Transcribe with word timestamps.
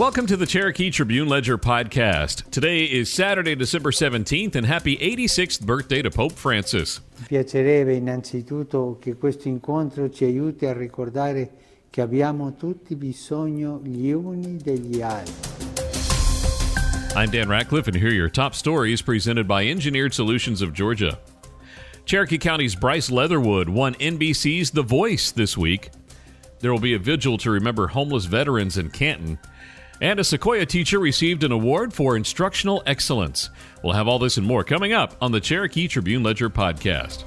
Welcome 0.00 0.26
to 0.28 0.36
the 0.38 0.46
Cherokee 0.46 0.90
Tribune 0.90 1.28
Ledger 1.28 1.58
podcast. 1.58 2.50
Today 2.50 2.84
is 2.84 3.12
Saturday, 3.12 3.54
December 3.54 3.90
17th, 3.90 4.54
and 4.54 4.64
happy 4.64 4.96
86th 4.96 5.60
birthday 5.66 6.00
to 6.00 6.10
Pope 6.10 6.32
Francis. 6.32 7.02
Piacerebbe 7.28 7.94
innanzitutto 7.96 8.96
che 8.98 9.16
questo 9.16 9.48
incontro 9.48 10.08
ci 10.08 10.24
aiuti 10.24 10.64
a 10.64 10.72
ricordare 10.72 11.50
che 11.90 12.00
abbiamo 12.00 12.56
tutti 12.56 12.94
bisogno 12.94 13.78
gli 13.84 14.10
uni 14.10 14.56
degli 14.56 15.02
altri. 15.02 15.34
I'm 17.14 17.28
Dan 17.28 17.50
Ratcliffe, 17.50 17.86
and 17.86 17.94
here 17.94 18.08
are 18.08 18.14
your 18.14 18.30
top 18.30 18.54
stories 18.54 19.02
presented 19.02 19.46
by 19.46 19.68
Engineered 19.68 20.14
Solutions 20.14 20.62
of 20.62 20.72
Georgia. 20.72 21.18
Cherokee 22.06 22.38
County's 22.38 22.74
Bryce 22.74 23.10
Leatherwood 23.10 23.68
won 23.68 23.92
NBC's 23.96 24.70
The 24.70 24.82
Voice 24.82 25.30
this 25.30 25.58
week. 25.58 25.90
There 26.60 26.72
will 26.72 26.80
be 26.80 26.94
a 26.94 26.98
vigil 26.98 27.36
to 27.36 27.50
remember 27.50 27.88
homeless 27.88 28.24
veterans 28.24 28.78
in 28.78 28.88
Canton. 28.88 29.38
And 30.00 30.18
a 30.18 30.24
Sequoia 30.24 30.64
teacher 30.64 30.98
received 30.98 31.44
an 31.44 31.52
award 31.52 31.92
for 31.92 32.16
instructional 32.16 32.82
excellence. 32.86 33.50
We'll 33.82 33.92
have 33.92 34.08
all 34.08 34.18
this 34.18 34.38
and 34.38 34.46
more 34.46 34.64
coming 34.64 34.92
up 34.92 35.14
on 35.20 35.32
the 35.32 35.40
Cherokee 35.40 35.88
Tribune 35.88 36.22
Ledger 36.22 36.48
podcast. 36.48 37.24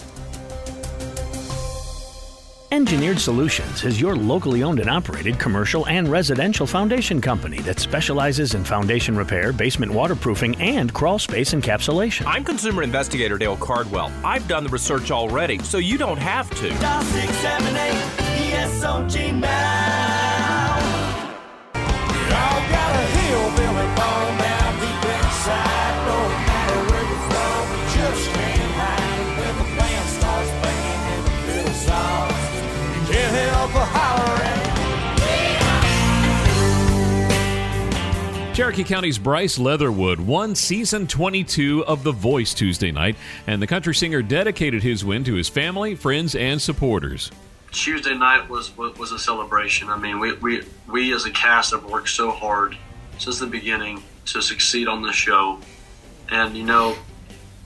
Engineered 2.71 3.19
Solutions 3.19 3.83
is 3.83 4.01
your 4.01 4.15
locally 4.15 4.63
owned 4.63 4.79
and 4.79 4.89
operated 4.89 5.37
commercial 5.37 5.85
and 5.85 6.07
residential 6.07 6.65
foundation 6.65 7.21
company 7.21 7.59
that 7.59 7.79
specializes 7.79 8.55
in 8.55 8.63
foundation 8.63 9.15
repair, 9.15 9.53
basement 9.53 9.91
waterproofing, 9.91 10.55
and 10.55 10.91
crawl 10.91 11.19
space 11.19 11.53
encapsulation. 11.53 12.23
I'm 12.25 12.43
consumer 12.43 12.81
investigator 12.81 13.37
Dale 13.37 13.57
Cardwell. 13.57 14.11
I've 14.25 14.47
done 14.47 14.63
the 14.63 14.71
research 14.71 15.11
already, 15.11 15.59
so 15.59 15.77
you 15.77 15.99
don't 15.99 16.17
have 16.17 16.49
to. 16.49 16.69
Dial 16.79 17.03
678 17.03 18.51
ESOG 18.51 19.39
now. 19.39 20.22
Cherokee 38.53 38.83
County's 38.83 39.17
Bryce 39.17 39.57
Leatherwood 39.57 40.19
won 40.19 40.53
season 40.53 41.07
22 41.07 41.85
of 41.85 42.03
The 42.03 42.11
Voice 42.11 42.53
Tuesday 42.53 42.91
night, 42.91 43.15
and 43.47 43.59
the 43.59 43.65
country 43.65 43.95
singer 43.95 44.21
dedicated 44.21 44.83
his 44.83 45.03
win 45.03 45.23
to 45.23 45.33
his 45.33 45.49
family, 45.49 45.95
friends, 45.95 46.35
and 46.35 46.61
supporters. 46.61 47.31
Tuesday 47.71 48.15
night 48.15 48.47
was, 48.47 48.77
was 48.77 49.11
a 49.11 49.17
celebration. 49.17 49.89
I 49.89 49.97
mean, 49.97 50.19
we, 50.19 50.33
we 50.33 50.61
we 50.87 51.15
as 51.15 51.25
a 51.25 51.31
cast 51.31 51.71
have 51.71 51.85
worked 51.85 52.09
so 52.09 52.29
hard 52.29 52.77
since 53.17 53.39
the 53.39 53.47
beginning 53.47 54.03
to 54.27 54.39
succeed 54.39 54.87
on 54.87 55.01
the 55.01 55.11
show, 55.11 55.57
and 56.29 56.55
you 56.55 56.63
know, 56.63 56.95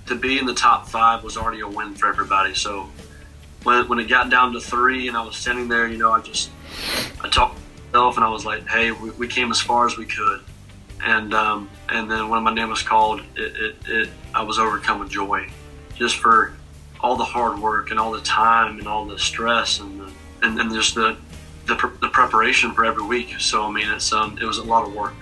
to 0.06 0.16
be 0.16 0.40
in 0.40 0.46
the 0.46 0.54
top 0.54 0.88
five 0.88 1.22
was 1.22 1.36
already 1.36 1.60
a 1.60 1.68
win 1.68 1.96
for 1.96 2.08
everybody. 2.08 2.54
So 2.56 2.88
when 3.64 3.90
when 3.90 4.00
it 4.00 4.08
got 4.08 4.30
down 4.30 4.54
to 4.54 4.62
three 4.62 5.10
and 5.10 5.18
I 5.18 5.26
was 5.26 5.36
standing 5.36 5.68
there, 5.68 5.86
you 5.86 5.98
know, 5.98 6.14
I 6.14 6.22
just 6.22 6.50
I 7.22 7.28
talked 7.28 7.58
to 7.58 7.62
myself 7.92 8.16
and 8.16 8.26
I 8.26 8.30
was 8.30 8.46
like, 8.46 8.66
hey, 8.70 8.92
we, 8.92 9.10
we 9.12 9.28
came 9.28 9.52
as 9.52 9.60
far 9.60 9.86
as 9.86 9.98
we 9.98 10.06
could, 10.06 10.42
and 11.03 11.34
um, 11.34 11.70
and 11.90 12.09
then 12.09 12.30
when 12.30 12.44
my 12.44 12.53
name 12.53 12.70
was 12.70 12.81
called, 12.81 13.22
it, 13.36 13.56
it, 13.56 13.76
it 13.88 14.09
I 14.34 14.44
was 14.44 14.59
overcome 14.59 15.00
with 15.00 15.09
joy, 15.09 15.50
just 15.95 16.17
for 16.17 16.53
all 17.00 17.16
the 17.16 17.23
hard 17.23 17.59
work 17.59 17.92
and 17.92 18.00
all 18.00 18.12
the 18.12 18.22
time 18.22 18.80
and 18.80 18.88
all 18.88 19.06
the 19.06 19.20
stress 19.20 19.80
and 19.80 20.00
the, 20.00 20.12
and, 20.42 20.59
and 20.59 20.72
just 20.73 20.95
the, 20.95 21.16
the 21.66 21.75
the 22.02 22.09
preparation 22.09 22.73
for 22.73 22.86
every 22.86 23.03
week. 23.03 23.36
So 23.40 23.64
I 23.64 23.72
mean, 23.72 23.88
it's 23.90 24.12
um, 24.12 24.38
it 24.42 24.45
was 24.45 24.58
a 24.58 24.64
lot 24.64 24.88
of 24.88 24.94
work, 24.94 25.14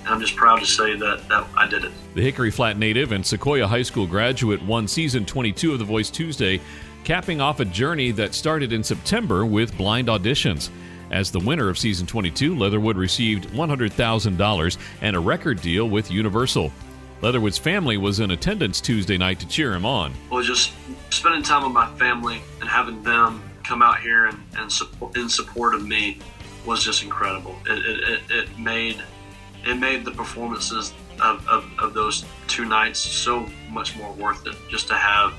and 0.00 0.08
I'm 0.08 0.20
just 0.20 0.36
proud 0.36 0.60
to 0.60 0.66
say 0.66 0.96
that 0.96 1.28
that 1.28 1.46
I 1.56 1.68
did 1.68 1.84
it. 1.84 1.92
The 2.14 2.22
Hickory 2.22 2.50
Flat 2.50 2.78
native 2.78 3.12
and 3.12 3.24
Sequoia 3.24 3.66
High 3.66 3.82
School 3.82 4.06
graduate 4.06 4.62
won 4.62 4.88
season 4.88 5.24
22 5.24 5.72
of 5.72 5.78
The 5.78 5.84
Voice 5.84 6.10
Tuesday, 6.10 6.60
capping 7.04 7.40
off 7.40 7.60
a 7.60 7.64
journey 7.64 8.10
that 8.12 8.34
started 8.34 8.72
in 8.72 8.82
September 8.82 9.46
with 9.46 9.76
blind 9.76 10.08
auditions. 10.08 10.70
As 11.10 11.30
the 11.30 11.40
winner 11.40 11.68
of 11.68 11.78
season 11.78 12.06
22, 12.06 12.56
Leatherwood 12.56 12.96
received 12.96 13.48
$100,000 13.48 14.78
and 15.00 15.16
a 15.16 15.20
record 15.20 15.60
deal 15.60 15.88
with 15.88 16.10
Universal. 16.10 16.72
Leatherwood's 17.20 17.58
family 17.58 17.96
was 17.96 18.20
in 18.20 18.32
attendance 18.32 18.80
Tuesday 18.80 19.16
night 19.16 19.38
to 19.40 19.46
cheer 19.46 19.72
him 19.74 19.86
on. 19.86 20.12
Well, 20.30 20.42
just 20.42 20.72
spending 21.10 21.42
time 21.42 21.62
with 21.62 21.72
my 21.72 21.88
family 21.96 22.40
and 22.60 22.68
having 22.68 23.02
them 23.02 23.42
come 23.62 23.80
out 23.80 24.00
here 24.00 24.26
and, 24.26 24.38
and 24.56 24.70
support, 24.70 25.16
in 25.16 25.28
support 25.28 25.74
of 25.74 25.86
me 25.86 26.18
was 26.66 26.82
just 26.84 27.02
incredible. 27.02 27.56
It, 27.66 27.86
it, 27.86 28.20
it, 28.30 28.58
made 28.58 29.02
it 29.64 29.74
made 29.76 30.04
the 30.04 30.10
performances 30.10 30.92
of, 31.20 31.46
of, 31.46 31.70
of 31.78 31.94
those 31.94 32.24
two 32.48 32.64
nights 32.64 32.98
so 32.98 33.46
much 33.70 33.96
more 33.96 34.12
worth 34.14 34.46
it. 34.46 34.56
Just 34.68 34.88
to 34.88 34.94
have 34.94 35.32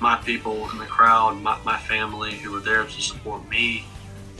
my 0.00 0.16
people 0.16 0.68
in 0.70 0.78
the 0.78 0.86
crowd, 0.86 1.40
my, 1.40 1.58
my 1.64 1.78
family 1.78 2.32
who 2.32 2.52
were 2.52 2.60
there 2.60 2.84
to 2.84 3.02
support 3.02 3.48
me, 3.48 3.84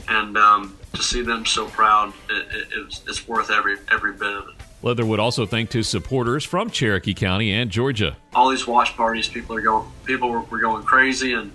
and 0.09 0.37
um, 0.37 0.77
to 0.93 1.03
see 1.03 1.21
them 1.21 1.45
so 1.45 1.67
proud, 1.67 2.13
it, 2.29 2.47
it, 2.53 2.67
it 2.77 2.85
was, 2.85 3.01
it's 3.07 3.27
worth 3.27 3.49
every 3.51 3.77
every 3.91 4.13
bit 4.13 4.33
of 4.33 4.49
it. 4.49 4.55
Leatherwood 4.83 5.19
also 5.19 5.45
thanked 5.45 5.73
his 5.73 5.87
supporters 5.89 6.43
from 6.43 6.69
Cherokee 6.69 7.13
County 7.13 7.51
and 7.51 7.71
Georgia. 7.71 8.15
all 8.35 8.49
these 8.49 8.67
watch 8.67 8.95
parties, 8.95 9.27
people 9.27 9.55
are 9.55 9.61
going, 9.61 9.89
people 10.05 10.29
were, 10.29 10.41
were 10.41 10.59
going 10.59 10.83
crazy, 10.83 11.33
and 11.33 11.51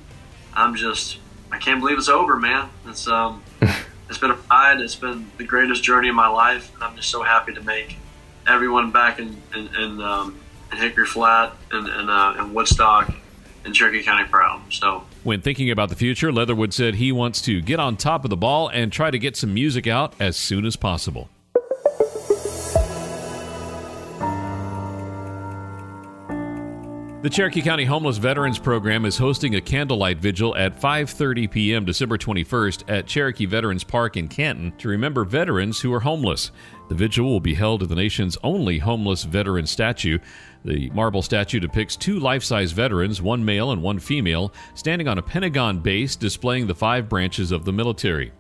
I'm 0.54 0.74
just, 0.74 1.18
I 1.52 1.58
can't 1.58 1.80
believe 1.80 1.98
it's 1.98 2.08
over, 2.08 2.36
man. 2.36 2.68
It's 2.86 3.06
um, 3.06 3.42
it's 4.08 4.18
been 4.18 4.32
a 4.32 4.38
ride. 4.50 4.80
It's 4.80 4.96
been 4.96 5.30
the 5.38 5.44
greatest 5.44 5.82
journey 5.82 6.08
of 6.08 6.14
my 6.14 6.28
life, 6.28 6.74
and 6.74 6.82
I'm 6.82 6.96
just 6.96 7.10
so 7.10 7.22
happy 7.22 7.54
to 7.54 7.62
make 7.62 7.96
everyone 8.46 8.90
back 8.90 9.18
in 9.18 9.40
in, 9.54 9.74
in, 9.76 10.00
um, 10.00 10.38
in 10.72 10.78
Hickory 10.78 11.06
Flat 11.06 11.52
and 11.70 11.88
and, 11.88 12.10
uh, 12.10 12.34
and 12.38 12.54
Woodstock 12.54 13.14
and 13.64 13.74
Cherokee 13.74 14.02
County 14.02 14.24
proud. 14.24 14.60
So 14.72 15.04
When 15.24 15.40
thinking 15.40 15.70
about 15.70 15.88
the 15.88 15.94
future, 15.94 16.32
Leatherwood 16.32 16.74
said 16.74 16.96
he 16.96 17.12
wants 17.12 17.40
to 17.42 17.60
get 17.60 17.78
on 17.78 17.96
top 17.96 18.24
of 18.24 18.30
the 18.30 18.36
ball 18.36 18.66
and 18.66 18.92
try 18.92 19.12
to 19.12 19.18
get 19.20 19.36
some 19.36 19.54
music 19.54 19.86
out 19.86 20.14
as 20.18 20.36
soon 20.36 20.66
as 20.66 20.74
possible. 20.74 21.28
The 27.22 27.30
Cherokee 27.30 27.62
County 27.62 27.84
Homeless 27.84 28.16
Veterans 28.16 28.58
Program 28.58 29.04
is 29.04 29.16
hosting 29.16 29.54
a 29.54 29.60
candlelight 29.60 30.18
vigil 30.18 30.56
at 30.56 30.80
5:30 30.80 31.48
p.m. 31.48 31.84
December 31.84 32.18
21st 32.18 32.82
at 32.88 33.06
Cherokee 33.06 33.46
Veterans 33.46 33.84
Park 33.84 34.16
in 34.16 34.26
Canton 34.26 34.72
to 34.78 34.88
remember 34.88 35.24
veterans 35.24 35.78
who 35.78 35.92
are 35.92 36.00
homeless. 36.00 36.50
The 36.88 36.96
vigil 36.96 37.26
will 37.26 37.38
be 37.38 37.54
held 37.54 37.84
at 37.84 37.88
the 37.88 37.94
nation's 37.94 38.36
only 38.42 38.78
homeless 38.78 39.22
veteran 39.22 39.68
statue. 39.68 40.18
The 40.64 40.90
marble 40.90 41.22
statue 41.22 41.60
depicts 41.60 41.94
two 41.94 42.18
life-size 42.18 42.72
veterans, 42.72 43.22
one 43.22 43.44
male 43.44 43.70
and 43.70 43.82
one 43.84 44.00
female, 44.00 44.52
standing 44.74 45.06
on 45.06 45.18
a 45.18 45.22
pentagon 45.22 45.78
base 45.78 46.16
displaying 46.16 46.66
the 46.66 46.74
five 46.74 47.08
branches 47.08 47.52
of 47.52 47.64
the 47.64 47.72
military. 47.72 48.32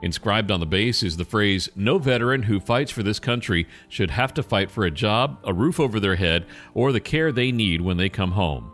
Inscribed 0.00 0.50
on 0.50 0.60
the 0.60 0.66
base 0.66 1.02
is 1.02 1.16
the 1.16 1.24
phrase 1.24 1.68
No 1.74 1.98
veteran 1.98 2.44
who 2.44 2.60
fights 2.60 2.92
for 2.92 3.02
this 3.02 3.18
country 3.18 3.66
should 3.88 4.10
have 4.10 4.32
to 4.34 4.42
fight 4.42 4.70
for 4.70 4.84
a 4.84 4.90
job, 4.90 5.38
a 5.44 5.52
roof 5.52 5.80
over 5.80 5.98
their 5.98 6.14
head, 6.14 6.46
or 6.72 6.92
the 6.92 7.00
care 7.00 7.32
they 7.32 7.50
need 7.50 7.80
when 7.80 7.96
they 7.96 8.08
come 8.08 8.32
home. 8.32 8.70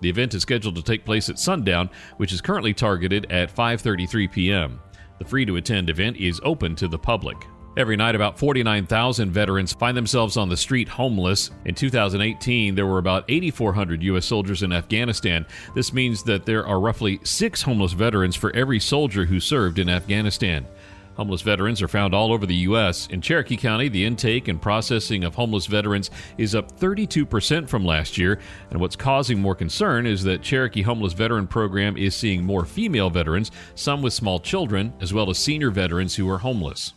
The 0.00 0.08
event 0.08 0.34
is 0.34 0.42
scheduled 0.42 0.76
to 0.76 0.82
take 0.82 1.04
place 1.04 1.28
at 1.28 1.38
sundown, 1.38 1.90
which 2.16 2.32
is 2.32 2.40
currently 2.40 2.72
targeted 2.72 3.30
at 3.30 3.54
5:33 3.54 4.30
p.m. 4.30 4.80
The 5.18 5.24
free 5.24 5.44
to 5.44 5.56
attend 5.56 5.90
event 5.90 6.16
is 6.16 6.40
open 6.44 6.76
to 6.76 6.88
the 6.88 6.98
public. 6.98 7.36
Every 7.80 7.96
night, 7.96 8.14
about 8.14 8.38
49,000 8.38 9.32
veterans 9.32 9.72
find 9.72 9.96
themselves 9.96 10.36
on 10.36 10.50
the 10.50 10.56
street 10.58 10.86
homeless. 10.86 11.50
In 11.64 11.74
2018, 11.74 12.74
there 12.74 12.84
were 12.84 12.98
about 12.98 13.24
8,400 13.26 14.02
U.S. 14.02 14.26
soldiers 14.26 14.62
in 14.62 14.70
Afghanistan. 14.70 15.46
This 15.74 15.90
means 15.90 16.22
that 16.24 16.44
there 16.44 16.66
are 16.66 16.78
roughly 16.78 17.20
six 17.24 17.62
homeless 17.62 17.94
veterans 17.94 18.36
for 18.36 18.54
every 18.54 18.80
soldier 18.80 19.24
who 19.24 19.40
served 19.40 19.78
in 19.78 19.88
Afghanistan. 19.88 20.66
Homeless 21.14 21.40
veterans 21.40 21.80
are 21.80 21.88
found 21.88 22.12
all 22.12 22.34
over 22.34 22.44
the 22.44 22.54
U.S. 22.56 23.06
In 23.06 23.22
Cherokee 23.22 23.56
County, 23.56 23.88
the 23.88 24.04
intake 24.04 24.48
and 24.48 24.60
processing 24.60 25.24
of 25.24 25.34
homeless 25.34 25.64
veterans 25.64 26.10
is 26.36 26.54
up 26.54 26.78
32% 26.78 27.66
from 27.66 27.86
last 27.86 28.18
year. 28.18 28.40
And 28.68 28.78
what's 28.78 28.94
causing 28.94 29.40
more 29.40 29.54
concern 29.54 30.06
is 30.06 30.22
that 30.24 30.42
Cherokee 30.42 30.82
Homeless 30.82 31.14
Veteran 31.14 31.46
Program 31.46 31.96
is 31.96 32.14
seeing 32.14 32.44
more 32.44 32.66
female 32.66 33.08
veterans, 33.08 33.50
some 33.74 34.02
with 34.02 34.12
small 34.12 34.38
children, 34.38 34.92
as 35.00 35.14
well 35.14 35.30
as 35.30 35.38
senior 35.38 35.70
veterans 35.70 36.14
who 36.14 36.28
are 36.28 36.38
homeless. 36.38 36.92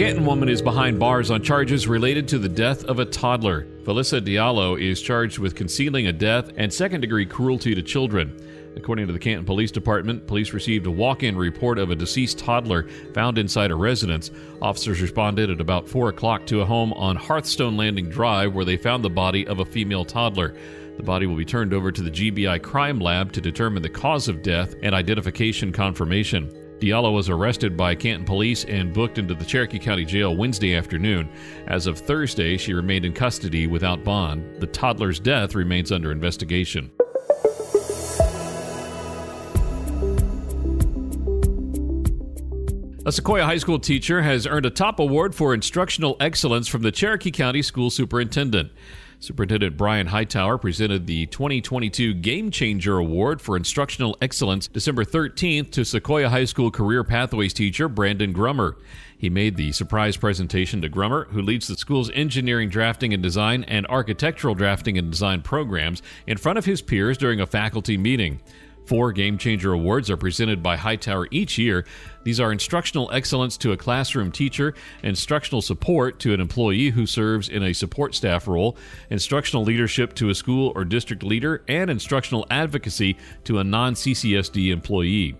Canton 0.00 0.24
woman 0.24 0.48
is 0.48 0.62
behind 0.62 0.98
bars 0.98 1.30
on 1.30 1.42
charges 1.42 1.86
related 1.86 2.26
to 2.28 2.38
the 2.38 2.48
death 2.48 2.84
of 2.84 3.00
a 3.00 3.04
toddler. 3.04 3.66
Felissa 3.82 4.18
Diallo 4.18 4.80
is 4.80 5.02
charged 5.02 5.38
with 5.38 5.54
concealing 5.54 6.06
a 6.06 6.12
death 6.12 6.50
and 6.56 6.72
second 6.72 7.02
degree 7.02 7.26
cruelty 7.26 7.74
to 7.74 7.82
children. 7.82 8.34
According 8.76 9.08
to 9.08 9.12
the 9.12 9.18
Canton 9.18 9.44
Police 9.44 9.70
Department, 9.70 10.26
police 10.26 10.54
received 10.54 10.86
a 10.86 10.90
walk 10.90 11.22
in 11.22 11.36
report 11.36 11.78
of 11.78 11.90
a 11.90 11.94
deceased 11.94 12.38
toddler 12.38 12.88
found 13.12 13.36
inside 13.36 13.70
a 13.70 13.74
residence. 13.74 14.30
Officers 14.62 15.02
responded 15.02 15.50
at 15.50 15.60
about 15.60 15.86
4 15.86 16.08
o'clock 16.08 16.46
to 16.46 16.62
a 16.62 16.64
home 16.64 16.94
on 16.94 17.14
Hearthstone 17.16 17.76
Landing 17.76 18.08
Drive 18.08 18.54
where 18.54 18.64
they 18.64 18.78
found 18.78 19.04
the 19.04 19.10
body 19.10 19.46
of 19.46 19.58
a 19.58 19.66
female 19.66 20.06
toddler. 20.06 20.54
The 20.96 21.02
body 21.02 21.26
will 21.26 21.36
be 21.36 21.44
turned 21.44 21.74
over 21.74 21.92
to 21.92 22.02
the 22.02 22.10
GBI 22.10 22.62
Crime 22.62 23.00
Lab 23.00 23.32
to 23.32 23.40
determine 23.42 23.82
the 23.82 23.90
cause 23.90 24.28
of 24.28 24.42
death 24.42 24.74
and 24.82 24.94
identification 24.94 25.72
confirmation. 25.72 26.50
Diallo 26.80 27.12
was 27.14 27.28
arrested 27.28 27.76
by 27.76 27.94
Canton 27.94 28.24
police 28.24 28.64
and 28.64 28.94
booked 28.94 29.18
into 29.18 29.34
the 29.34 29.44
Cherokee 29.44 29.78
County 29.78 30.06
Jail 30.06 30.34
Wednesday 30.34 30.74
afternoon. 30.74 31.28
As 31.66 31.86
of 31.86 31.98
Thursday, 31.98 32.56
she 32.56 32.72
remained 32.72 33.04
in 33.04 33.12
custody 33.12 33.66
without 33.66 34.02
bond. 34.02 34.60
The 34.60 34.66
toddler's 34.66 35.20
death 35.20 35.54
remains 35.54 35.92
under 35.92 36.10
investigation. 36.10 36.90
A 43.04 43.12
Sequoia 43.12 43.44
High 43.44 43.58
School 43.58 43.78
teacher 43.78 44.22
has 44.22 44.46
earned 44.46 44.64
a 44.64 44.70
top 44.70 45.00
award 45.00 45.34
for 45.34 45.52
instructional 45.52 46.16
excellence 46.18 46.66
from 46.66 46.80
the 46.80 46.92
Cherokee 46.92 47.30
County 47.30 47.60
School 47.60 47.90
Superintendent. 47.90 48.72
Superintendent 49.22 49.76
Brian 49.76 50.06
Hightower 50.06 50.56
presented 50.56 51.06
the 51.06 51.26
2022 51.26 52.14
Game 52.14 52.50
Changer 52.50 52.96
Award 52.96 53.42
for 53.42 53.54
Instructional 53.54 54.16
Excellence 54.22 54.66
December 54.66 55.04
13th 55.04 55.70
to 55.72 55.84
Sequoia 55.84 56.30
High 56.30 56.46
School 56.46 56.70
Career 56.70 57.04
Pathways 57.04 57.52
teacher 57.52 57.86
Brandon 57.86 58.32
Grummer. 58.32 58.78
He 59.18 59.28
made 59.28 59.56
the 59.56 59.72
surprise 59.72 60.16
presentation 60.16 60.80
to 60.80 60.88
Grummer, 60.88 61.26
who 61.32 61.42
leads 61.42 61.68
the 61.68 61.76
school's 61.76 62.10
engineering 62.12 62.70
drafting 62.70 63.12
and 63.12 63.22
design 63.22 63.62
and 63.64 63.86
architectural 63.88 64.54
drafting 64.54 64.96
and 64.96 65.10
design 65.10 65.42
programs, 65.42 66.00
in 66.26 66.38
front 66.38 66.58
of 66.58 66.64
his 66.64 66.80
peers 66.80 67.18
during 67.18 67.42
a 67.42 67.46
faculty 67.46 67.98
meeting. 67.98 68.40
Four 68.90 69.12
Game 69.12 69.38
Changer 69.38 69.72
Awards 69.72 70.10
are 70.10 70.16
presented 70.16 70.64
by 70.64 70.76
Hightower 70.76 71.28
each 71.30 71.58
year. 71.58 71.84
These 72.24 72.40
are 72.40 72.50
instructional 72.50 73.08
excellence 73.12 73.56
to 73.58 73.70
a 73.70 73.76
classroom 73.76 74.32
teacher, 74.32 74.74
instructional 75.04 75.62
support 75.62 76.18
to 76.18 76.34
an 76.34 76.40
employee 76.40 76.90
who 76.90 77.06
serves 77.06 77.50
in 77.50 77.62
a 77.62 77.72
support 77.72 78.16
staff 78.16 78.48
role, 78.48 78.76
instructional 79.10 79.62
leadership 79.62 80.12
to 80.14 80.30
a 80.30 80.34
school 80.34 80.72
or 80.74 80.84
district 80.84 81.22
leader, 81.22 81.62
and 81.68 81.88
instructional 81.88 82.44
advocacy 82.50 83.16
to 83.44 83.60
a 83.60 83.64
non 83.64 83.94
CCSD 83.94 84.72
employee. 84.72 85.36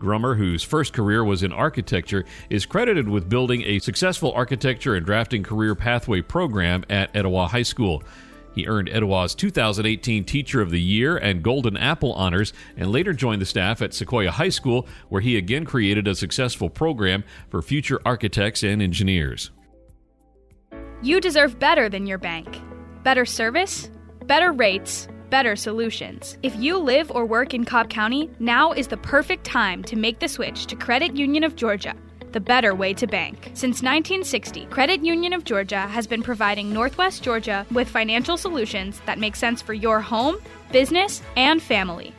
Grummer, 0.00 0.34
whose 0.34 0.64
first 0.64 0.92
career 0.92 1.22
was 1.22 1.44
in 1.44 1.52
architecture, 1.52 2.24
is 2.50 2.66
credited 2.66 3.08
with 3.08 3.28
building 3.28 3.62
a 3.62 3.78
successful 3.78 4.32
architecture 4.32 4.96
and 4.96 5.06
drafting 5.06 5.44
career 5.44 5.76
pathway 5.76 6.20
program 6.20 6.84
at 6.90 7.14
Etowah 7.14 7.46
High 7.46 7.62
School. 7.62 8.02
He 8.58 8.66
earned 8.66 8.88
Etowah's 8.88 9.36
2018 9.36 10.24
Teacher 10.24 10.60
of 10.60 10.70
the 10.70 10.80
Year 10.80 11.16
and 11.16 11.44
Golden 11.44 11.76
Apple 11.76 12.12
honors 12.14 12.52
and 12.76 12.90
later 12.90 13.12
joined 13.12 13.40
the 13.40 13.46
staff 13.46 13.80
at 13.82 13.94
Sequoia 13.94 14.32
High 14.32 14.48
School, 14.48 14.88
where 15.10 15.20
he 15.20 15.36
again 15.36 15.64
created 15.64 16.08
a 16.08 16.16
successful 16.16 16.68
program 16.68 17.22
for 17.50 17.62
future 17.62 18.00
architects 18.04 18.64
and 18.64 18.82
engineers. 18.82 19.52
You 21.02 21.20
deserve 21.20 21.60
better 21.60 21.88
than 21.88 22.04
your 22.04 22.18
bank. 22.18 22.60
Better 23.04 23.24
service, 23.24 23.92
better 24.24 24.50
rates, 24.50 25.06
better 25.30 25.54
solutions. 25.54 26.36
If 26.42 26.56
you 26.56 26.78
live 26.78 27.12
or 27.12 27.26
work 27.26 27.54
in 27.54 27.64
Cobb 27.64 27.90
County, 27.90 28.28
now 28.40 28.72
is 28.72 28.88
the 28.88 28.96
perfect 28.96 29.44
time 29.44 29.84
to 29.84 29.94
make 29.94 30.18
the 30.18 30.26
switch 30.26 30.66
to 30.66 30.74
Credit 30.74 31.14
Union 31.14 31.44
of 31.44 31.54
Georgia 31.54 31.94
the 32.32 32.40
better 32.40 32.74
way 32.74 32.94
to 32.94 33.06
bank. 33.06 33.50
Since 33.54 33.82
1960, 33.82 34.66
Credit 34.66 35.04
Union 35.04 35.32
of 35.32 35.44
Georgia 35.44 35.80
has 35.80 36.06
been 36.06 36.22
providing 36.22 36.72
Northwest 36.72 37.22
Georgia 37.22 37.66
with 37.70 37.88
financial 37.88 38.36
solutions 38.36 39.00
that 39.06 39.18
make 39.18 39.36
sense 39.36 39.62
for 39.62 39.74
your 39.74 40.00
home, 40.00 40.36
business, 40.72 41.22
and 41.36 41.62
family. 41.62 42.12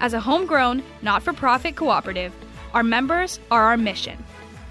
As 0.00 0.14
a 0.14 0.20
homegrown, 0.20 0.82
not 1.02 1.22
for 1.22 1.32
profit 1.32 1.76
cooperative, 1.76 2.32
our 2.74 2.82
members 2.82 3.38
are 3.50 3.64
our 3.64 3.76
mission. 3.76 4.22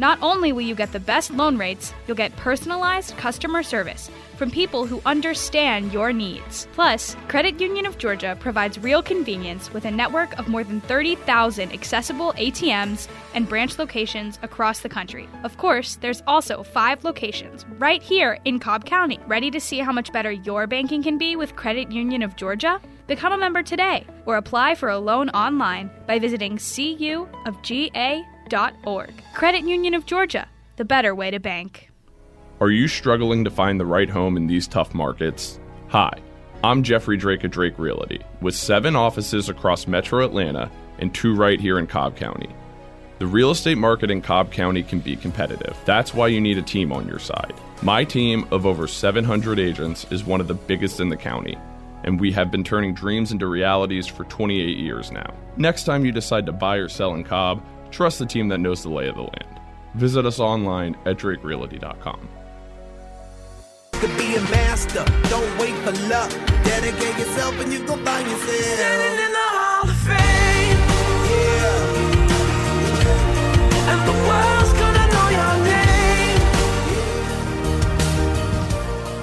Not 0.01 0.17
only 0.23 0.51
will 0.51 0.61
you 0.61 0.73
get 0.73 0.91
the 0.93 0.99
best 0.99 1.29
loan 1.29 1.59
rates, 1.59 1.93
you'll 2.07 2.17
get 2.17 2.35
personalized 2.35 3.15
customer 3.17 3.61
service 3.61 4.09
from 4.35 4.49
people 4.49 4.87
who 4.87 4.99
understand 5.05 5.93
your 5.93 6.11
needs. 6.11 6.67
Plus, 6.73 7.15
Credit 7.27 7.61
Union 7.61 7.85
of 7.85 7.99
Georgia 7.99 8.35
provides 8.39 8.79
real 8.79 9.03
convenience 9.03 9.71
with 9.71 9.85
a 9.85 9.91
network 9.91 10.35
of 10.39 10.47
more 10.47 10.63
than 10.63 10.81
30,000 10.81 11.71
accessible 11.71 12.33
ATMs 12.33 13.07
and 13.35 13.47
branch 13.47 13.77
locations 13.77 14.39
across 14.41 14.79
the 14.79 14.89
country. 14.89 15.29
Of 15.43 15.57
course, 15.57 15.97
there's 15.97 16.23
also 16.25 16.63
five 16.63 17.03
locations 17.03 17.63
right 17.77 18.01
here 18.01 18.39
in 18.43 18.57
Cobb 18.57 18.85
County. 18.85 19.19
Ready 19.27 19.51
to 19.51 19.59
see 19.59 19.77
how 19.77 19.91
much 19.91 20.11
better 20.11 20.31
your 20.31 20.65
banking 20.65 21.03
can 21.03 21.19
be 21.19 21.35
with 21.35 21.55
Credit 21.55 21.91
Union 21.91 22.23
of 22.23 22.35
Georgia? 22.35 22.81
Become 23.05 23.33
a 23.33 23.37
member 23.37 23.61
today 23.61 24.07
or 24.25 24.37
apply 24.37 24.73
for 24.73 24.89
a 24.89 24.97
loan 24.97 25.29
online 25.29 25.91
by 26.07 26.17
visiting 26.17 26.57
Credit 29.33 29.61
Union 29.61 29.93
of 29.93 30.05
Georgia, 30.05 30.45
the 30.75 30.83
better 30.83 31.15
way 31.15 31.31
to 31.31 31.39
bank. 31.39 31.89
Are 32.59 32.69
you 32.69 32.89
struggling 32.89 33.45
to 33.45 33.49
find 33.49 33.79
the 33.79 33.85
right 33.85 34.09
home 34.09 34.35
in 34.35 34.45
these 34.45 34.67
tough 34.67 34.93
markets? 34.93 35.57
Hi, 35.87 36.11
I'm 36.61 36.83
Jeffrey 36.83 37.15
Drake 37.15 37.45
of 37.45 37.51
Drake 37.51 37.79
Realty, 37.79 38.19
with 38.41 38.53
seven 38.53 38.93
offices 38.93 39.47
across 39.47 39.87
metro 39.87 40.25
Atlanta 40.25 40.69
and 40.99 41.15
two 41.15 41.33
right 41.33 41.61
here 41.61 41.79
in 41.79 41.87
Cobb 41.87 42.17
County. 42.17 42.49
The 43.19 43.25
real 43.25 43.51
estate 43.51 43.77
market 43.77 44.11
in 44.11 44.21
Cobb 44.21 44.51
County 44.51 44.83
can 44.83 44.99
be 44.99 45.15
competitive. 45.15 45.77
That's 45.85 46.13
why 46.13 46.27
you 46.27 46.41
need 46.41 46.57
a 46.57 46.61
team 46.61 46.91
on 46.91 47.07
your 47.07 47.19
side. 47.19 47.53
My 47.81 48.03
team 48.03 48.45
of 48.51 48.65
over 48.65 48.85
700 48.85 49.59
agents 49.59 50.05
is 50.11 50.25
one 50.25 50.41
of 50.41 50.49
the 50.49 50.55
biggest 50.55 50.99
in 50.99 51.07
the 51.07 51.15
county, 51.15 51.57
and 52.03 52.19
we 52.19 52.33
have 52.33 52.51
been 52.51 52.65
turning 52.65 52.93
dreams 52.93 53.31
into 53.31 53.47
realities 53.47 54.07
for 54.07 54.25
28 54.25 54.77
years 54.77 55.09
now. 55.09 55.33
Next 55.55 55.85
time 55.85 56.03
you 56.03 56.11
decide 56.11 56.45
to 56.47 56.51
buy 56.51 56.75
or 56.75 56.89
sell 56.89 57.13
in 57.13 57.23
Cobb, 57.23 57.63
trust 57.91 58.19
the 58.19 58.25
team 58.25 58.47
that 58.49 58.59
knows 58.59 58.83
the 58.83 58.89
lay 58.89 59.07
of 59.07 59.15
the 59.15 59.21
land. 59.21 59.59
Visit 59.95 60.25
us 60.25 60.39
online 60.39 60.95
at 61.05 61.17
drakerealty.com 61.17 62.29
to 64.01 64.07
be 64.17 64.35
a 64.35 64.41
master. 64.49 65.05
Don't 65.29 65.59
wait 65.59 65.75
for 65.83 65.91
luck. 66.07 66.31
Dedicate 66.63 67.19
yourself 67.19 67.53
and 67.59 67.71
you 67.71 67.85
find 67.85 68.27
yourself. 68.27 69.00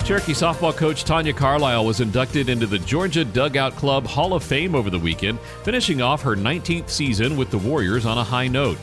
Cherokee 0.08 0.32
softball 0.32 0.74
coach 0.74 1.04
Tanya 1.04 1.34
Carlisle 1.34 1.84
was 1.84 2.00
inducted 2.00 2.48
into 2.48 2.66
the 2.66 2.78
Georgia 2.78 3.26
Dugout 3.26 3.76
Club 3.76 4.06
Hall 4.06 4.32
of 4.32 4.42
Fame 4.42 4.74
over 4.74 4.88
the 4.88 4.98
weekend, 4.98 5.38
finishing 5.64 6.00
off 6.00 6.22
her 6.22 6.34
19th 6.34 6.88
season 6.88 7.36
with 7.36 7.50
the 7.50 7.58
Warriors 7.58 8.06
on 8.06 8.16
a 8.16 8.24
high 8.24 8.48
note. 8.48 8.78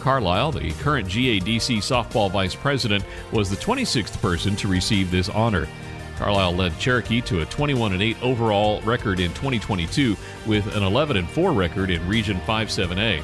Carlisle, 0.00 0.52
the 0.52 0.70
current 0.80 1.06
GADC 1.06 1.76
softball 1.76 2.32
vice 2.32 2.54
president, 2.54 3.04
was 3.32 3.50
the 3.50 3.56
26th 3.56 4.18
person 4.22 4.56
to 4.56 4.66
receive 4.66 5.10
this 5.10 5.28
honor. 5.28 5.68
Carlisle 6.16 6.54
led 6.54 6.78
Cherokee 6.78 7.20
to 7.20 7.42
a 7.42 7.44
21 7.44 8.00
8 8.00 8.22
overall 8.22 8.80
record 8.80 9.20
in 9.20 9.28
2022 9.34 10.16
with 10.46 10.74
an 10.74 10.82
11 10.82 11.26
4 11.26 11.52
record 11.52 11.90
in 11.90 12.08
Region 12.08 12.40
5-7A. 12.46 13.22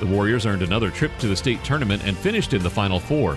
The 0.00 0.06
Warriors 0.06 0.46
earned 0.46 0.62
another 0.62 0.90
trip 0.90 1.12
to 1.18 1.28
the 1.28 1.36
state 1.36 1.62
tournament 1.62 2.06
and 2.06 2.16
finished 2.16 2.54
in 2.54 2.62
the 2.62 2.70
Final 2.70 2.98
Four. 2.98 3.36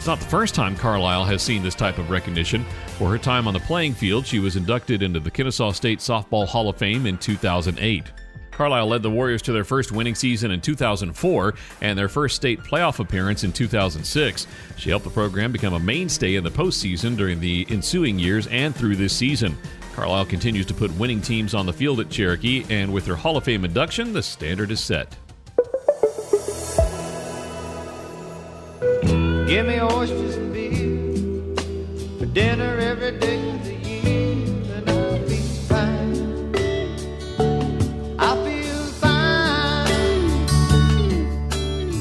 It's 0.00 0.06
not 0.06 0.18
the 0.18 0.28
first 0.28 0.54
time 0.54 0.76
Carlisle 0.76 1.26
has 1.26 1.42
seen 1.42 1.62
this 1.62 1.74
type 1.74 1.98
of 1.98 2.08
recognition. 2.08 2.64
For 2.96 3.10
her 3.10 3.18
time 3.18 3.46
on 3.46 3.52
the 3.52 3.60
playing 3.60 3.92
field, 3.92 4.26
she 4.26 4.38
was 4.38 4.56
inducted 4.56 5.02
into 5.02 5.20
the 5.20 5.30
Kennesaw 5.30 5.72
State 5.72 5.98
Softball 5.98 6.48
Hall 6.48 6.70
of 6.70 6.78
Fame 6.78 7.04
in 7.04 7.18
2008. 7.18 8.04
Carlisle 8.50 8.86
led 8.86 9.02
the 9.02 9.10
Warriors 9.10 9.42
to 9.42 9.52
their 9.52 9.62
first 9.62 9.92
winning 9.92 10.14
season 10.14 10.52
in 10.52 10.62
2004 10.62 11.52
and 11.82 11.98
their 11.98 12.08
first 12.08 12.34
state 12.34 12.60
playoff 12.60 12.98
appearance 12.98 13.44
in 13.44 13.52
2006. 13.52 14.46
She 14.78 14.88
helped 14.88 15.04
the 15.04 15.10
program 15.10 15.52
become 15.52 15.74
a 15.74 15.78
mainstay 15.78 16.36
in 16.36 16.44
the 16.44 16.50
postseason 16.50 17.14
during 17.14 17.38
the 17.38 17.66
ensuing 17.68 18.18
years 18.18 18.46
and 18.46 18.74
through 18.74 18.96
this 18.96 19.14
season. 19.14 19.54
Carlisle 19.94 20.24
continues 20.24 20.64
to 20.64 20.72
put 20.72 20.90
winning 20.92 21.20
teams 21.20 21.52
on 21.52 21.66
the 21.66 21.74
field 21.74 22.00
at 22.00 22.08
Cherokee, 22.08 22.64
and 22.70 22.90
with 22.90 23.04
her 23.04 23.16
Hall 23.16 23.36
of 23.36 23.44
Fame 23.44 23.66
induction, 23.66 24.14
the 24.14 24.22
standard 24.22 24.70
is 24.70 24.80
set. 24.80 25.14
Give 29.50 29.66
me 29.66 29.80
oysters 29.80 30.36
and 30.36 30.52
beer 30.52 31.56
for 32.20 32.26
dinner 32.26 32.78
every 32.78 33.18
day. 33.18 33.40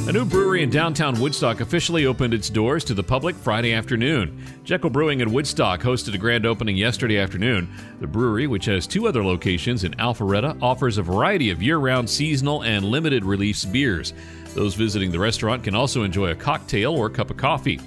A 0.10 0.12
new 0.12 0.25
brewery 0.25 0.63
in 0.63 0.72
downtown 0.72 1.20
Woodstock 1.20 1.62
officially 1.62 2.08
opened 2.08 2.34
its 2.34 2.50
doors 2.50 2.84
to 2.86 2.96
the 2.96 3.03
public 3.03 3.36
Friday 3.36 3.74
afternoon. 3.74 4.44
Jekyll 4.63 4.89
Brewing 4.89 5.20
in 5.20 5.32
Woodstock 5.32 5.82
hosted 5.82 6.15
a 6.15 6.18
grand 6.18 6.48
opening 6.48 6.77
yesterday 6.77 7.20
afternoon. 7.20 7.72
The 8.00 8.08
brewery, 8.08 8.48
which 8.48 8.65
has 8.65 8.88
two 8.88 9.08
other 9.08 9.24
locations 9.24 9.84
in 9.84 9.94
Alpharetta, 9.94 10.58
offers 10.63 10.98
a 10.98 11.03
variety 11.03 11.51
of 11.51 11.62
year 11.62 11.77
round 11.77 12.10
seasonal 12.10 12.63
and 12.63 12.86
limited 12.86 13.24
release 13.24 13.65
beers. 13.65 14.13
Those 14.60 14.75
visiting 14.75 15.10
the 15.10 15.20
restaurant 15.20 15.63
can 15.63 15.74
also 15.74 16.04
enjoy 16.04 16.32
a 16.32 16.36
cocktail 16.36 16.94
or 16.94 17.06
a 17.06 17.10
cup 17.10 17.32
of 17.32 17.38
coffee. 17.38 17.80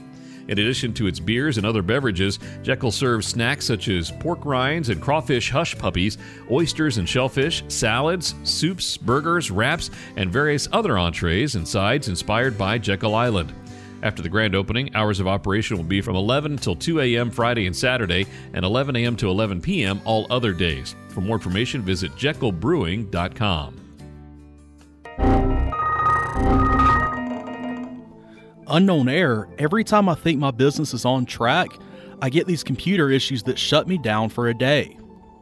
In 0.48 0.58
addition 0.58 0.94
to 0.94 1.06
its 1.06 1.20
beers 1.20 1.58
and 1.58 1.66
other 1.66 1.82
beverages, 1.82 2.38
Jekyll 2.62 2.90
serves 2.90 3.26
snacks 3.26 3.66
such 3.66 3.88
as 3.88 4.10
pork 4.10 4.46
rinds 4.46 4.88
and 4.88 4.98
crawfish 4.98 5.50
hush 5.50 5.76
puppies, 5.76 6.16
oysters 6.50 6.96
and 6.96 7.06
shellfish, 7.06 7.62
salads, 7.68 8.34
soups, 8.44 8.96
burgers, 8.96 9.50
wraps, 9.50 9.90
and 10.16 10.32
various 10.32 10.66
other 10.72 10.96
entrees 10.96 11.56
and 11.56 11.68
sides 11.68 12.08
inspired 12.08 12.56
by 12.56 12.78
Jekyll 12.78 13.14
Island. 13.14 13.52
After 14.02 14.22
the 14.22 14.30
grand 14.30 14.54
opening, 14.54 14.94
hours 14.94 15.20
of 15.20 15.28
operation 15.28 15.76
will 15.76 15.84
be 15.84 16.00
from 16.00 16.16
11 16.16 16.56
till 16.56 16.74
2 16.74 17.00
a.m. 17.00 17.30
Friday 17.30 17.66
and 17.66 17.76
Saturday, 17.76 18.24
and 18.54 18.64
11 18.64 18.96
a.m. 18.96 19.14
to 19.16 19.28
11 19.28 19.60
p.m. 19.60 20.00
all 20.06 20.26
other 20.30 20.54
days. 20.54 20.96
For 21.08 21.20
more 21.20 21.36
information, 21.36 21.82
visit 21.82 22.16
jekyllbrewing.com. 22.16 23.81
Unknown 28.72 29.06
error, 29.06 29.50
every 29.58 29.84
time 29.84 30.08
I 30.08 30.14
think 30.14 30.40
my 30.40 30.50
business 30.50 30.94
is 30.94 31.04
on 31.04 31.26
track, 31.26 31.68
I 32.22 32.30
get 32.30 32.46
these 32.46 32.64
computer 32.64 33.10
issues 33.10 33.42
that 33.42 33.58
shut 33.58 33.86
me 33.86 33.98
down 33.98 34.30
for 34.30 34.48
a 34.48 34.54
day. 34.54 34.96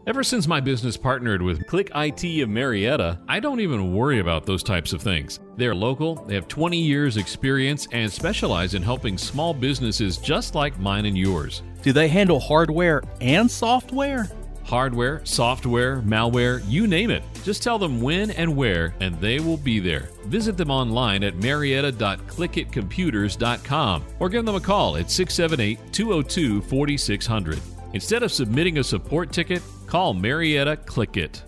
Ever 0.09 0.25
since 0.25 0.49
my 0.49 0.59
business 0.59 0.97
partnered 0.97 1.41
with 1.41 1.65
Click 1.69 1.93
IT 1.95 2.43
of 2.43 2.49
Marietta, 2.49 3.21
I 3.29 3.39
don't 3.39 3.61
even 3.61 3.95
worry 3.95 4.19
about 4.19 4.47
those 4.47 4.65
types 4.65 4.93
of 4.93 5.01
things. 5.01 5.39
They're 5.57 5.77
local, 5.77 6.17
they 6.25 6.35
have 6.35 6.49
20 6.49 6.77
years 6.77 7.17
experience 7.17 7.87
and 7.93 8.11
specialize 8.11 8.75
in 8.75 8.83
helping 8.83 9.17
small 9.17 9.55
businesses 9.55 10.17
just 10.17 10.57
like 10.57 10.81
mine 10.81 11.07
and 11.07 11.17
yours. 11.17 11.63
Do 11.83 11.93
they 11.93 12.09
handle 12.09 12.41
hardware 12.41 13.01
and 13.21 13.49
software? 13.49 14.29
Hardware, 14.71 15.21
software, 15.25 16.01
malware, 16.03 16.63
you 16.69 16.87
name 16.87 17.11
it. 17.11 17.25
Just 17.43 17.61
tell 17.61 17.77
them 17.77 18.01
when 18.01 18.31
and 18.31 18.57
where, 18.57 18.95
and 19.01 19.21
they 19.21 19.41
will 19.41 19.57
be 19.57 19.81
there. 19.81 20.11
Visit 20.27 20.57
them 20.57 20.71
online 20.71 21.25
at 21.25 21.35
marietta.clickitcomputers.com 21.35 24.05
or 24.21 24.29
give 24.29 24.47
them 24.47 24.55
a 24.55 24.61
call 24.61 24.97
at 24.97 25.11
678 25.11 25.93
202 25.93 26.63
4600. 26.63 27.59
Instead 27.95 28.23
of 28.23 28.31
submitting 28.31 28.79
a 28.79 28.85
support 28.85 29.33
ticket, 29.33 29.61
call 29.89 30.15
Marietta 30.15 30.77
Clickit. 30.77 31.43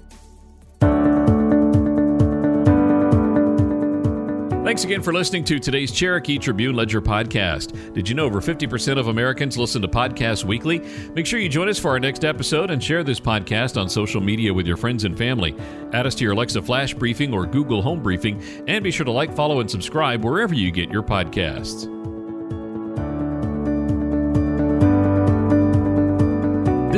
Thanks 4.73 4.85
again 4.85 5.02
for 5.02 5.12
listening 5.12 5.45
to 5.45 5.59
today's 5.59 5.93
Cherokee 5.93 6.38
Tribune 6.38 6.75
Ledger 6.75 7.02
podcast. 7.02 7.93
Did 7.93 8.09
you 8.09 8.14
know 8.14 8.25
over 8.25 8.41
50% 8.41 8.99
of 8.99 9.09
Americans 9.09 9.59
listen 9.59 9.83
to 9.83 9.88
podcasts 9.88 10.45
weekly? 10.45 10.79
Make 11.14 11.26
sure 11.26 11.38
you 11.38 11.50
join 11.50 11.69
us 11.69 11.79
for 11.79 11.91
our 11.91 12.00
next 12.00 12.25
episode 12.25 12.71
and 12.71 12.83
share 12.83 13.05
this 13.05 13.21
podcast 13.21 13.79
on 13.79 13.91
social 13.91 14.23
media 14.23 14.55
with 14.55 14.67
your 14.67 14.79
friends 14.79 15.05
and 15.05 15.14
family. 15.19 15.55
Add 15.93 16.07
us 16.07 16.14
to 16.14 16.25
your 16.25 16.33
Alexa 16.33 16.62
Flash 16.62 16.95
Briefing 16.95 17.35
or 17.35 17.45
Google 17.45 17.83
Home 17.83 18.02
Briefing, 18.02 18.43
and 18.67 18.83
be 18.83 18.91
sure 18.91 19.05
to 19.05 19.12
like, 19.12 19.37
follow, 19.37 19.61
and 19.61 19.71
subscribe 19.71 20.25
wherever 20.25 20.55
you 20.55 20.71
get 20.71 20.91
your 20.91 21.02
podcasts. 21.02 21.87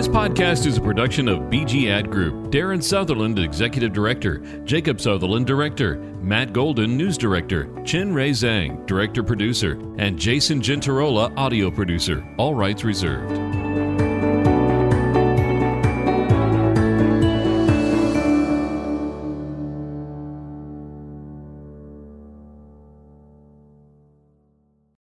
This 0.05 0.15
podcast 0.15 0.67
is 0.67 0.77
a 0.77 0.83
production 0.83 1.29
of 1.29 1.45
BG 1.45 1.89
Ad 1.89 2.11
Group. 2.11 2.51
Darren 2.51 2.83
Sutherland, 2.83 3.39
Executive 3.39 3.95
Director. 3.95 4.41
Jacob 4.65 5.01
Sutherland, 5.01 5.47
Director. 5.47 5.97
Matt 6.21 6.53
Golden, 6.53 6.99
News 6.99 7.17
Director. 7.17 7.71
Chin 7.87 8.13
Ray 8.13 8.33
Zhang, 8.33 8.85
Director 8.85 9.23
Producer. 9.23 9.81
And 9.97 10.19
Jason 10.19 10.61
Gentarola, 10.61 11.35
Audio 11.39 11.71
Producer. 11.71 12.23
All 12.37 12.55
rights 12.55 12.85
reserved. 12.85 13.54